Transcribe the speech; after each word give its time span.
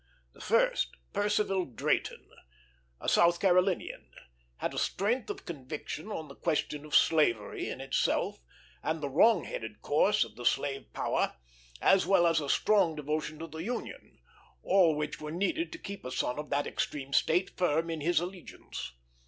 The 0.33 0.41
first, 0.41 0.97
Percival 1.13 1.63
Drayton, 1.65 2.27
a 2.99 3.07
South 3.07 3.39
Carolinian, 3.39 4.09
had 4.57 4.73
a 4.73 4.79
strength 4.79 5.29
of 5.29 5.45
conviction 5.45 6.11
on 6.11 6.27
the 6.27 6.33
question 6.33 6.85
of 6.85 6.95
slavery, 6.95 7.69
in 7.69 7.79
itself, 7.81 8.39
and 8.81 8.99
the 8.99 9.09
wrong 9.09 9.43
headed 9.43 9.83
course 9.83 10.23
of 10.23 10.37
the 10.37 10.43
slave 10.43 10.91
power, 10.93 11.35
as 11.83 12.07
well 12.07 12.25
as 12.25 12.41
a 12.41 12.49
strong 12.49 12.95
devotion 12.95 13.37
to 13.37 13.45
the 13.47 13.59
Union, 13.61 14.17
all 14.63 14.95
which 14.95 15.21
were 15.21 15.29
needed 15.29 15.71
to 15.73 15.77
keep 15.77 16.03
a 16.03 16.09
son 16.09 16.39
of 16.39 16.49
that 16.49 16.65
extreme 16.65 17.13
state 17.13 17.51
firm 17.55 17.91
in 17.91 18.01
his 18.01 18.19
allegiance. 18.19 18.93